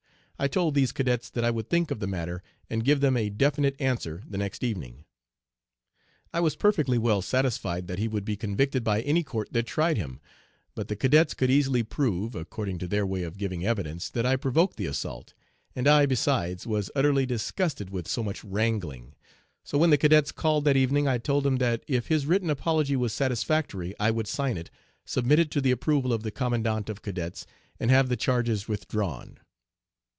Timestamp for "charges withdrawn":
28.17-29.37